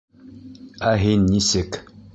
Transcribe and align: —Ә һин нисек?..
—Ә 0.93 0.97
һин 1.05 1.31
нисек?.. 1.37 1.83